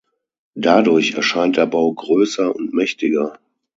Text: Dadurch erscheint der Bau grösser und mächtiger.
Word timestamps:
Dadurch 0.55 1.11
erscheint 1.13 1.57
der 1.57 1.67
Bau 1.67 1.93
grösser 1.93 2.55
und 2.55 2.73
mächtiger. 2.73 3.37